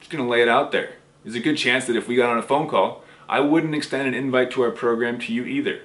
Just 0.01 0.11
gonna 0.11 0.29
lay 0.29 0.41
it 0.41 0.49
out 0.49 0.73
there. 0.73 0.95
There's 1.23 1.37
a 1.37 1.41
good 1.41 1.59
chance 1.59 1.87
that 1.87 1.97
if 1.97 2.09
we 2.09 2.17
got 2.17 2.31
on 2.31 2.39
a 2.39 2.43
phone 2.43 2.69
call, 2.69 3.05
I 3.29 3.41
wouldn't 3.41 3.75
extend 3.75 4.09
an 4.09 4.15
invite 4.15 4.51
to 4.53 4.63
our 4.63 4.71
program 4.71 5.19
to 5.21 5.33
you 5.33 5.45
either 5.45 5.83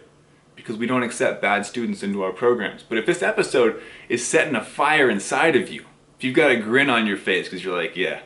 because 0.56 0.76
we 0.76 0.88
don't 0.88 1.04
accept 1.04 1.42
bad 1.42 1.66
students 1.66 2.02
into 2.02 2.24
our 2.24 2.34
programs. 2.34 2.84
But 2.84 2.98
if 2.98 3.06
this 3.06 3.22
episode 3.22 3.82
is 4.10 4.26
setting 4.26 4.56
a 4.56 4.64
fire 4.64 5.10
inside 5.10 5.56
of 5.56 5.70
you, 5.70 5.86
if 6.18 6.24
you've 6.24 6.36
got 6.36 6.50
a 6.50 6.58
grin 6.58 6.90
on 6.90 7.06
your 7.06 7.16
face 7.16 7.48
because 7.48 7.64
you're 7.64 7.78
like, 7.78 7.96
yeah, 7.96 8.22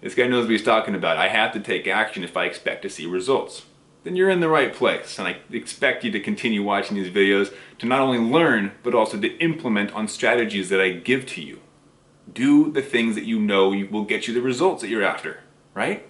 this 0.00 0.14
guy 0.14 0.26
knows 0.26 0.44
what 0.44 0.52
he's 0.52 0.62
talking 0.62 0.94
about, 0.94 1.16
I 1.16 1.28
have 1.28 1.52
to 1.52 1.60
take 1.60 1.86
action 1.86 2.24
if 2.24 2.36
I 2.36 2.46
expect 2.46 2.82
to 2.82 2.90
see 2.90 3.06
results, 3.06 3.66
then 4.02 4.16
you're 4.16 4.30
in 4.30 4.40
the 4.40 4.48
right 4.48 4.74
place. 4.74 5.18
And 5.18 5.28
I 5.28 5.36
expect 5.52 6.04
you 6.04 6.10
to 6.10 6.20
continue 6.20 6.62
watching 6.62 6.96
these 6.96 7.12
videos 7.12 7.52
to 7.78 7.86
not 7.86 8.00
only 8.00 8.18
learn, 8.18 8.72
but 8.82 8.94
also 8.94 9.20
to 9.20 9.38
implement 9.38 9.92
on 9.92 10.08
strategies 10.08 10.70
that 10.70 10.80
I 10.80 10.90
give 10.90 11.26
to 11.26 11.42
you. 11.42 11.60
Do 12.32 12.70
the 12.70 12.82
things 12.82 13.14
that 13.14 13.24
you 13.24 13.38
know 13.38 13.68
will 13.90 14.04
get 14.04 14.26
you 14.26 14.34
the 14.34 14.40
results 14.40 14.82
that 14.82 14.88
you're 14.88 15.02
after, 15.02 15.40
right? 15.74 16.06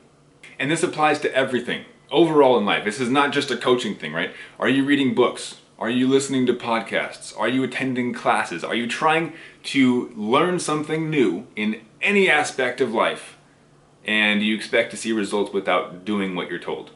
And 0.59 0.71
this 0.71 0.83
applies 0.83 1.19
to 1.21 1.35
everything 1.35 1.85
overall 2.11 2.59
in 2.59 2.65
life. 2.65 2.85
This 2.85 3.01
is 3.01 3.09
not 3.09 3.33
just 3.33 3.51
a 3.51 3.57
coaching 3.57 3.97
thing, 3.97 4.13
right? 4.13 4.33
Are 4.59 4.69
you 4.69 4.85
reading 4.85 5.15
books? 5.15 5.57
Are 5.79 5.89
you 5.89 6.07
listening 6.07 6.45
to 6.47 6.53
podcasts? 6.53 7.37
Are 7.39 7.49
you 7.49 7.65
attending 7.65 8.13
classes? 8.13 8.63
Are 8.63 8.75
you 8.75 8.87
trying 8.87 9.33
to 9.65 10.13
learn 10.15 10.59
something 10.59 11.09
new 11.09 11.47
in 11.57 11.81
any 12.03 12.29
aspect 12.29 12.83
of 12.83 12.93
life 12.93 13.39
and 14.05 14.43
you 14.43 14.55
expect 14.55 14.91
to 14.91 14.97
see 14.97 15.13
results 15.13 15.53
without 15.53 16.05
doing 16.05 16.35
what 16.35 16.49
you're 16.49 16.59
told? 16.59 16.91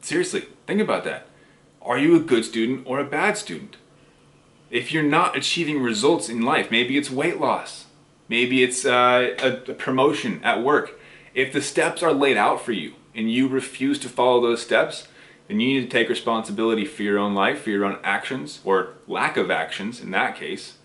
Seriously, 0.00 0.46
think 0.66 0.80
about 0.80 1.04
that. 1.04 1.26
Are 1.82 1.98
you 1.98 2.16
a 2.16 2.20
good 2.20 2.44
student 2.44 2.86
or 2.86 2.98
a 2.98 3.04
bad 3.04 3.36
student? 3.36 3.76
If 4.70 4.92
you're 4.92 5.02
not 5.02 5.36
achieving 5.36 5.82
results 5.82 6.28
in 6.28 6.42
life, 6.42 6.70
maybe 6.70 6.98
it's 6.98 7.10
weight 7.10 7.40
loss, 7.40 7.86
maybe 8.28 8.62
it's 8.62 8.84
uh, 8.84 9.34
a, 9.38 9.70
a 9.70 9.74
promotion 9.74 10.40
at 10.44 10.62
work. 10.62 11.00
If 11.34 11.52
the 11.52 11.62
steps 11.62 12.02
are 12.02 12.12
laid 12.12 12.36
out 12.36 12.60
for 12.60 12.72
you 12.72 12.94
and 13.14 13.30
you 13.30 13.48
refuse 13.48 13.98
to 14.00 14.08
follow 14.08 14.40
those 14.40 14.62
steps, 14.62 15.08
then 15.46 15.60
you 15.60 15.80
need 15.80 15.90
to 15.90 15.90
take 15.90 16.10
responsibility 16.10 16.84
for 16.84 17.02
your 17.02 17.18
own 17.18 17.34
life, 17.34 17.62
for 17.62 17.70
your 17.70 17.84
own 17.84 17.98
actions, 18.04 18.60
or 18.64 18.94
lack 19.06 19.36
of 19.38 19.50
actions 19.50 20.00
in 20.00 20.10
that 20.10 20.36
case, 20.36 20.76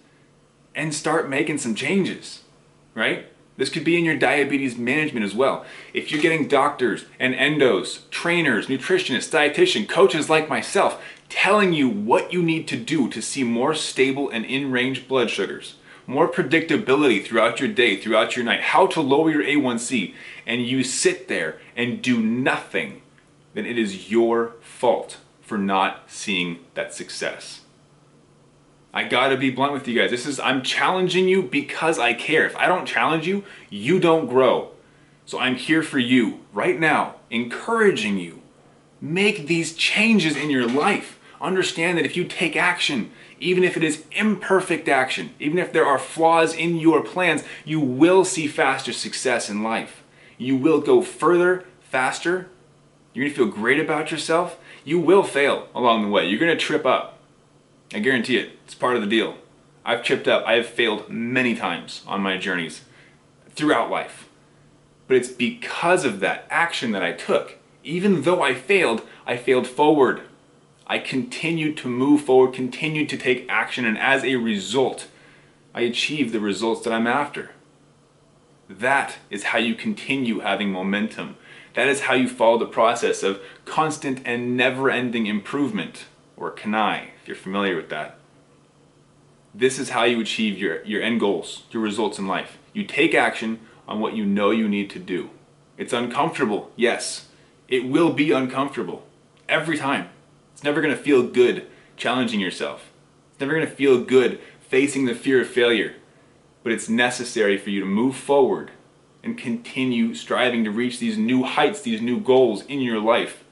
and 0.74 0.94
start 0.94 1.30
making 1.30 1.58
some 1.58 1.76
changes, 1.76 2.44
right? 2.96 3.28
This 3.56 3.70
could 3.70 3.84
be 3.84 3.98
in 3.98 4.06
your 4.06 4.18
diabetes 4.18 4.78
management 4.78 5.26
as 5.26 5.36
well. 5.36 5.66
If 5.94 6.12
you're 6.12 6.22
getting 6.22 6.48
doctors 6.48 7.06
and 7.20 7.36
endos, 7.36 8.10
trainers, 8.10 8.68
nutritionists, 8.68 9.32
dietitian, 9.32 9.88
coaches 9.88 10.30
like 10.30 10.50
myself 10.50 11.02
telling 11.30 11.74
you 11.74 11.88
what 11.88 12.34
you 12.34 12.42
need 12.42 12.68
to 12.70 12.78
do 12.78 13.10
to 13.10 13.22
see 13.22 13.44
more 13.44 13.76
stable 13.76 14.30
and 14.30 14.46
in 14.46 14.72
range 14.72 15.08
blood 15.08 15.30
sugars, 15.30 15.76
more 16.08 16.28
predictability 16.28 17.24
throughout 17.24 17.60
your 17.60 17.70
day, 17.70 17.96
throughout 17.96 18.36
your 18.36 18.44
night, 18.44 18.62
how 18.62 18.88
to 18.88 19.02
lower 19.02 19.32
your 19.32 19.44
A1C, 19.44 20.14
and 20.46 20.66
you 20.66 20.84
sit 20.84 21.28
there 21.28 21.60
and 21.76 22.02
do 22.02 22.20
nothing 22.20 23.04
then 23.54 23.66
it 23.66 23.78
is 23.78 24.12
your 24.12 24.54
fault 24.62 25.18
for 25.42 25.58
not 25.58 26.04
seeing 26.08 26.60
that 26.74 26.94
success. 26.94 27.62
I 28.94 29.04
gotta 29.04 29.38
be 29.38 29.50
blunt 29.50 29.74
with 29.74 29.88
you 29.88 30.00
guys. 30.00 30.12
This 30.12 30.28
is, 30.28 30.40
I'm 30.40 30.62
challenging 30.62 31.28
you 31.28 31.42
because 31.42 31.98
I 31.98 32.14
care. 32.14 32.46
If 32.46 32.56
I 32.56 32.68
don't 32.68 32.86
challenge 32.86 33.26
you, 33.26 33.44
you 33.70 34.00
don't 34.00 34.28
grow. 34.28 34.72
So 35.26 35.40
I'm 35.40 35.56
here 35.56 35.82
for 35.82 35.98
you 35.98 36.42
right 36.54 36.80
now, 36.80 37.16
encouraging 37.32 38.20
you. 38.20 38.42
Make 39.02 39.48
these 39.48 39.74
changes 39.74 40.38
in 40.38 40.50
your 40.50 40.68
life. 40.68 41.20
Understand 41.42 41.98
that 41.98 42.06
if 42.06 42.16
you 42.16 42.24
take 42.24 42.56
action, 42.56 43.12
even 43.40 43.64
if 43.64 43.76
it 43.76 43.84
is 43.84 44.04
imperfect 44.12 44.88
action, 44.88 45.32
even 45.40 45.58
if 45.58 45.74
there 45.74 45.86
are 45.86 46.00
flaws 46.00 46.54
in 46.54 46.78
your 46.78 47.02
plans, 47.02 47.44
you 47.66 47.80
will 47.80 48.24
see 48.24 48.48
faster 48.48 48.94
success 48.94 49.50
in 49.50 49.64
life. 49.64 50.04
You 50.38 50.56
will 50.56 50.80
go 50.80 51.02
further, 51.02 51.66
faster, 51.82 52.50
you're 53.14 53.26
gonna 53.26 53.36
feel 53.36 53.46
great 53.48 53.80
about 53.80 54.12
yourself. 54.12 54.58
You 54.84 55.00
will 55.00 55.24
fail 55.24 55.68
along 55.76 56.02
the 56.02 56.10
way. 56.10 56.28
You're 56.28 56.40
gonna 56.40 56.56
trip 56.56 56.86
up. 56.86 57.13
I 57.94 58.00
guarantee 58.00 58.38
it. 58.38 58.58
It's 58.66 58.76
part 58.76 58.96
of 58.96 59.02
the 59.02 59.08
deal. 59.08 59.38
I've 59.86 60.04
tripped 60.04 60.28
up. 60.28 60.44
I 60.46 60.54
have 60.54 60.66
failed 60.66 61.10
many 61.10 61.56
times 61.56 62.02
on 62.08 62.22
my 62.22 62.38
journeys 62.38 62.82
throughout 63.50 63.92
life. 63.92 64.28
But 65.08 65.18
it's 65.18 65.30
because 65.30 66.06
of 66.06 66.20
that 66.22 66.48
action 66.50 66.92
that 66.94 67.04
I 67.04 67.12
took. 67.12 67.58
Even 67.84 68.24
though 68.24 68.42
I 68.42 68.54
failed, 68.54 69.04
I 69.28 69.38
failed 69.38 69.68
forward. 69.68 70.22
I 70.88 71.00
continued 71.00 71.78
to 71.78 71.88
move 71.88 72.22
forward, 72.22 72.54
continued 72.54 73.10
to 73.10 73.18
take 73.18 73.46
action, 73.50 73.86
and 73.86 73.98
as 73.98 74.24
a 74.24 74.36
result, 74.36 75.08
I 75.74 75.82
achieved 75.82 76.34
the 76.34 76.40
results 76.40 76.82
that 76.84 76.94
I'm 76.94 77.08
after. 77.08 77.52
That 78.70 79.18
is 79.30 79.46
how 79.46 79.60
you 79.60 79.76
continue 79.76 80.40
having 80.40 80.72
momentum. 80.72 81.36
That 81.76 81.88
is 81.88 82.02
how 82.02 82.14
you 82.14 82.28
follow 82.28 82.58
the 82.58 82.66
process 82.66 83.24
of 83.24 83.42
constant 83.66 84.22
and 84.26 84.56
never 84.56 84.90
ending 84.90 85.26
improvement, 85.26 86.06
or 86.38 86.52
CANI, 86.52 87.13
if 87.24 87.30
you're 87.30 87.38
familiar 87.38 87.78
with 87.78 87.88
that. 87.88 88.18
This 89.56 89.80
is 89.80 89.92
how 89.92 90.04
you 90.04 90.20
achieve 90.20 90.58
your, 90.58 90.84
your 90.84 91.02
end 91.02 91.22
goals, 91.22 91.64
your 91.72 91.82
results 91.82 92.20
in 92.20 92.28
life. 92.28 92.58
You 92.74 92.84
take 92.84 93.14
action 93.14 93.62
on 93.88 94.02
what 94.02 94.14
you 94.14 94.26
know 94.26 94.52
you 94.52 94.68
need 94.68 94.90
to 94.90 95.00
do. 95.00 95.30
It's 95.78 95.94
uncomfortable, 95.94 96.72
yes. 96.76 97.30
It 97.70 97.86
will 97.86 98.12
be 98.12 98.32
uncomfortable 98.32 99.08
every 99.48 99.78
time. 99.78 100.10
It's 100.52 100.66
never 100.66 100.82
going 100.82 100.94
to 100.94 101.02
feel 101.02 101.24
good 101.24 101.66
challenging 101.96 102.42
yourself. 102.42 102.92
It's 103.32 103.40
never 103.40 103.54
going 103.54 103.66
to 103.66 103.74
feel 103.74 104.04
good 104.04 104.42
facing 104.60 105.06
the 105.06 105.16
fear 105.16 105.40
of 105.42 105.48
failure. 105.48 105.96
But 106.62 106.74
it's 106.74 106.90
necessary 106.90 107.58
for 107.58 107.70
you 107.70 107.80
to 107.80 107.86
move 107.86 108.18
forward 108.18 108.72
and 109.24 109.38
continue 109.38 110.14
striving 110.14 110.66
to 110.66 110.72
reach 110.72 111.00
these 111.00 111.18
new 111.18 111.44
heights, 111.44 111.82
these 111.82 112.02
new 112.02 112.20
goals 112.20 112.66
in 112.66 112.82
your 112.82 113.00
life. 113.00 113.46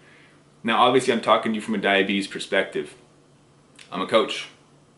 Now, 0.61 0.81
obviously, 0.81 1.13
I'm 1.13 1.21
talking 1.21 1.53
to 1.53 1.55
you 1.55 1.61
from 1.61 1.75
a 1.75 1.77
diabetes 1.77 2.27
perspective. 2.27 2.95
I'm 3.91 4.01
a 4.01 4.07
coach, 4.07 4.47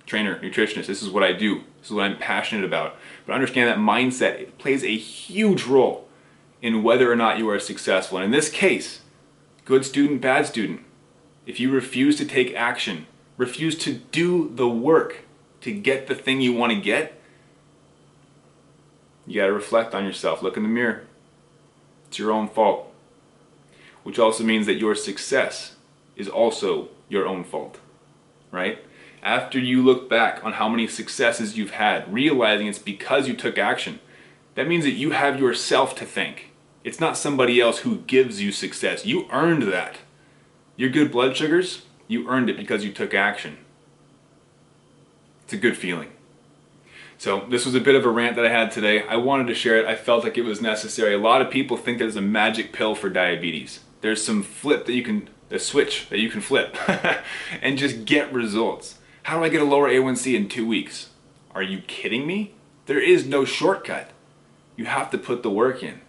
trainer, 0.06 0.40
nutritionist. 0.40 0.86
This 0.86 1.02
is 1.02 1.10
what 1.10 1.24
I 1.24 1.34
do. 1.34 1.64
This 1.80 1.88
is 1.88 1.92
what 1.92 2.06
I'm 2.06 2.18
passionate 2.18 2.64
about. 2.64 2.96
But 3.26 3.34
understand 3.34 3.70
that 3.70 3.78
mindset 3.78 4.40
it 4.40 4.58
plays 4.58 4.84
a 4.84 4.96
huge 4.96 5.66
role 5.66 6.08
in 6.62 6.84
whether 6.84 7.12
or 7.12 7.16
not 7.16 7.38
you 7.38 7.50
are 7.50 7.60
successful. 7.60 8.18
And 8.18 8.26
in 8.26 8.32
this 8.32 8.50
case, 8.50 9.02
good 9.66 9.84
student, 9.86 10.22
bad 10.22 10.46
student, 10.46 10.82
if 11.46 11.60
you 11.60 11.72
refuse 11.72 12.18
to 12.18 12.26
take 12.26 12.54
action, 12.54 13.08
refuse 13.38 13.78
to 13.80 13.94
do 13.94 14.52
the 14.54 14.70
work 14.70 15.26
to 15.62 15.72
get 15.72 16.08
the 16.08 16.16
thing 16.16 16.42
you 16.42 16.54
want 16.54 16.72
to 16.72 16.80
get, 16.80 17.20
you 19.26 19.42
got 19.42 19.48
to 19.48 19.54
reflect 19.54 19.96
on 19.96 20.06
yourself. 20.06 20.42
Look 20.42 20.58
in 20.58 20.64
the 20.64 20.70
mirror. 20.70 21.06
It's 22.08 22.20
your 22.20 22.32
own 22.32 22.48
fault. 22.48 22.94
Which 24.04 24.20
also 24.20 24.44
means 24.44 24.66
that 24.66 24.76
your 24.76 24.96
success 24.96 25.76
is 26.16 26.28
also 26.28 26.90
your 27.08 27.26
own 27.26 27.44
fault. 27.44 27.80
Right? 28.54 28.80
After 29.22 29.60
you 29.60 29.82
look 29.82 30.10
back 30.10 30.44
on 30.44 30.54
how 30.54 30.70
many 30.70 30.88
successes 30.88 31.58
you've 31.58 31.72
had, 31.72 32.14
realizing 32.14 32.68
it's 32.68 32.80
because 32.80 33.28
you 33.28 33.34
took 33.34 33.58
action, 33.58 34.00
that 34.56 34.68
means 34.68 34.86
that 34.86 34.92
you 34.92 35.12
have 35.12 35.40
yourself 35.40 35.96
to 35.96 36.06
thank. 36.06 36.52
It's 36.84 37.00
not 37.00 37.18
somebody 37.18 37.60
else 37.60 37.80
who 37.80 37.98
gives 37.98 38.42
you 38.42 38.52
success. 38.52 39.06
You 39.06 39.28
earned 39.32 39.64
that. 39.64 39.98
Your 40.76 40.90
good 40.90 41.12
blood 41.12 41.36
sugars, 41.36 41.84
you 42.08 42.30
earned 42.30 42.50
it 42.50 42.58
because 42.58 42.84
you 42.86 42.92
took 42.92 43.14
action. 43.14 43.58
It's 45.44 45.54
a 45.54 45.58
good 45.58 45.78
feeling. 45.78 46.10
So, 47.18 47.46
this 47.50 47.66
was 47.66 47.74
a 47.74 47.80
bit 47.80 47.96
of 47.96 48.06
a 48.06 48.10
rant 48.10 48.36
that 48.36 48.46
I 48.46 48.50
had 48.50 48.72
today. 48.72 49.04
I 49.08 49.16
wanted 49.16 49.48
to 49.48 49.56
share 49.56 49.78
it. 49.78 49.86
I 49.86 49.96
felt 49.96 50.24
like 50.24 50.38
it 50.38 50.44
was 50.44 50.62
necessary. 50.62 51.14
A 51.14 51.20
lot 51.20 51.42
of 51.42 51.50
people 51.50 51.78
think 51.78 51.98
there's 51.98 52.18
a 52.18 52.22
magic 52.22 52.74
pill 52.74 52.96
for 52.96 53.10
diabetes. 53.10 53.80
There's 54.02 54.24
some 54.24 54.44
flip 54.44 54.86
that 54.86 54.94
you 54.94 55.04
can, 55.04 55.30
a 55.50 55.60
switch 55.60 56.10
that 56.10 56.20
you 56.20 56.30
can 56.30 56.42
flip 56.42 56.76
and 57.62 57.78
just 57.78 58.06
get 58.06 58.34
results. 58.34 59.00
How 59.24 59.38
do 59.38 59.44
I 59.44 59.50
get 59.50 59.62
a 59.62 59.66
lower 59.66 59.90
A1C 59.90 60.36
in 60.36 60.50
two 60.50 60.68
weeks? 60.68 61.10
Are 61.54 61.64
you 61.64 61.80
kidding 61.82 62.26
me? 62.26 62.54
There 62.86 63.00
is 63.00 63.26
no 63.26 63.46
shortcut. 63.46 64.10
You 64.76 64.86
have 64.86 65.12
to 65.12 65.18
put 65.18 65.44
the 65.44 65.50
work 65.50 65.84
in. 65.84 66.02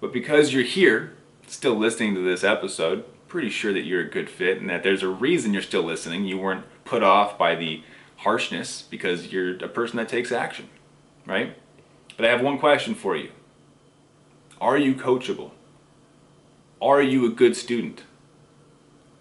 But 0.00 0.12
because 0.12 0.52
you're 0.52 0.64
here, 0.64 1.14
still 1.46 1.76
listening 1.76 2.14
to 2.14 2.20
this 2.20 2.42
episode, 2.44 3.04
pretty 3.28 3.48
sure 3.48 3.72
that 3.72 3.84
you're 3.84 4.02
a 4.02 4.10
good 4.10 4.28
fit 4.28 4.60
and 4.60 4.68
that 4.68 4.82
there's 4.82 5.02
a 5.02 5.08
reason 5.08 5.52
you're 5.52 5.62
still 5.62 5.82
listening. 5.82 6.24
You 6.24 6.38
weren't 6.38 6.66
put 6.84 7.02
off 7.02 7.38
by 7.38 7.54
the 7.54 7.82
harshness 8.16 8.82
because 8.82 9.32
you're 9.32 9.56
a 9.64 9.68
person 9.68 9.96
that 9.96 10.08
takes 10.08 10.32
action, 10.32 10.68
right? 11.24 11.56
But 12.16 12.26
I 12.26 12.28
have 12.28 12.42
one 12.42 12.58
question 12.58 12.94
for 12.94 13.16
you 13.16 13.30
Are 14.60 14.76
you 14.76 14.94
coachable? 14.94 15.52
Are 16.80 17.00
you 17.00 17.24
a 17.26 17.30
good 17.30 17.56
student? 17.56 18.02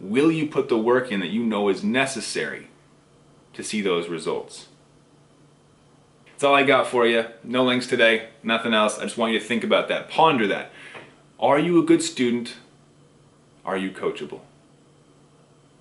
Will 0.02 0.32
you 0.32 0.48
put 0.48 0.68
the 0.68 0.80
work 0.80 1.12
in 1.12 1.20
that 1.20 1.30
you 1.30 1.44
know 1.44 1.70
is 1.70 1.84
necessary 1.84 2.68
to 3.54 3.64
see 3.64 3.82
those 3.82 4.10
results? 4.10 4.68
That's 6.26 6.44
all 6.44 6.56
I 6.56 6.64
got 6.64 6.88
for 6.88 7.06
you. 7.06 7.26
No 7.44 7.64
links 7.64 7.86
today, 7.86 8.30
nothing 8.42 8.74
else. 8.74 8.98
I 8.98 9.04
just 9.04 9.16
want 9.16 9.32
you 9.32 9.40
to 9.40 9.46
think 9.46 9.64
about 9.64 9.90
that. 9.90 10.10
Ponder 10.10 10.48
that. 10.48 10.72
Are 11.40 11.60
you 11.60 11.80
a 11.80 11.86
good 11.86 12.02
student? 12.02 12.56
Are 13.64 13.78
you 13.78 13.92
coachable? 13.92 14.40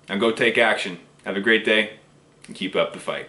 Now 0.07 0.17
go 0.17 0.31
take 0.31 0.55
action. 0.55 0.99
Have 1.25 1.35
a 1.35 1.41
great 1.41 1.65
day 1.65 1.97
and 2.45 2.55
keep 2.55 2.75
up 2.75 2.93
the 2.93 2.99
fight. 2.99 3.27